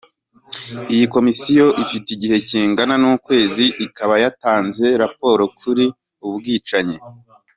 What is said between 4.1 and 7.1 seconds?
yatanze raporo kuri ubu bwicanyi